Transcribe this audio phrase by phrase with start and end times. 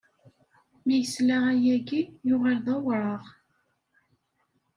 [0.85, 3.23] Mi yesla ayagi yuɣal d awraɣ.